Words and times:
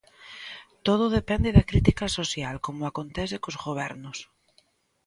Todo 0.87 1.13
depende 1.19 1.55
da 1.57 1.67
crítica 1.71 2.05
social, 2.17 2.55
como 2.65 2.81
acontece 2.89 3.35
cos 3.43 3.59
gobernos. 3.65 4.17